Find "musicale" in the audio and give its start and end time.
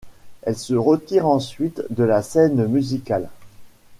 2.65-3.29